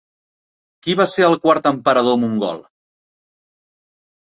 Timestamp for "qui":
0.87-0.95